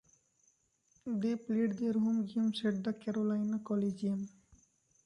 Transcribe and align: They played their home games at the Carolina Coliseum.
They 1.05 1.35
played 1.35 1.73
their 1.77 1.93
home 1.93 2.25
games 2.25 2.65
at 2.65 2.83
the 2.83 2.91
Carolina 2.91 3.59
Coliseum. 3.63 4.27